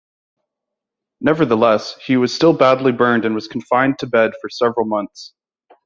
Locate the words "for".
4.41-4.49